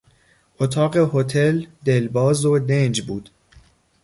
اتاق 0.59 1.15
هتل 1.15 1.65
دلباز 1.85 2.45
و 2.45 2.59
دنج 2.59 3.01
بود. 3.01 3.29